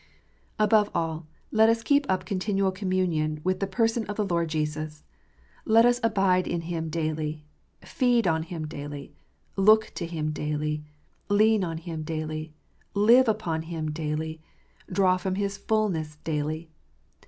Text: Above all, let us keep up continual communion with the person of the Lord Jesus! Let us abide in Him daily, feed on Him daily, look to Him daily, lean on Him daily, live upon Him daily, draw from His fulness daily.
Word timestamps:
Above 0.57 0.89
all, 0.95 1.27
let 1.51 1.69
us 1.69 1.83
keep 1.83 2.07
up 2.09 2.25
continual 2.25 2.71
communion 2.71 3.39
with 3.43 3.59
the 3.59 3.67
person 3.67 4.03
of 4.07 4.15
the 4.15 4.25
Lord 4.25 4.49
Jesus! 4.49 5.03
Let 5.63 5.85
us 5.85 5.99
abide 6.01 6.47
in 6.47 6.61
Him 6.61 6.89
daily, 6.89 7.45
feed 7.85 8.25
on 8.25 8.41
Him 8.41 8.65
daily, 8.65 9.13
look 9.55 9.91
to 9.93 10.07
Him 10.07 10.31
daily, 10.31 10.83
lean 11.29 11.63
on 11.63 11.77
Him 11.77 12.01
daily, 12.01 12.51
live 12.95 13.27
upon 13.27 13.61
Him 13.61 13.91
daily, 13.91 14.41
draw 14.91 15.17
from 15.17 15.35
His 15.35 15.59
fulness 15.59 16.15
daily. 16.23 16.71